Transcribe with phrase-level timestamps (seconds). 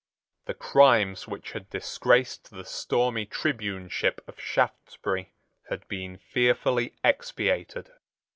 [0.45, 5.31] The crimes which had disgraced the stormy tribuneship of Shaftesbury
[5.69, 7.91] had been fearfully expiated.